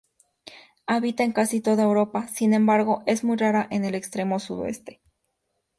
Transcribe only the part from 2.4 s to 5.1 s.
embargo es muy rara en el extremo sudoeste.